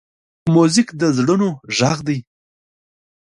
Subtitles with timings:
[0.53, 2.17] موزیک د زړونو غږ دی.